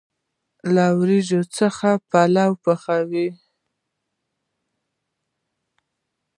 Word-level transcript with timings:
له 0.73 0.85
وریجو 0.97 1.41
څخه 1.57 1.89
پلو 2.11 2.49
پخیږي. 2.63 3.27